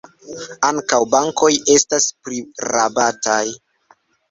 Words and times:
Ankaŭ 0.69 0.99
bankoj 1.15 1.51
estas 1.75 2.09
prirabataj. 2.25 3.45